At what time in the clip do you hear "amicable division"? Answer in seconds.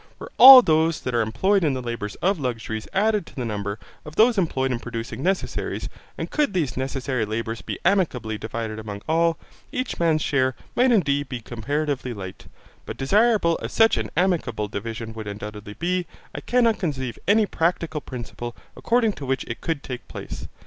14.17-15.13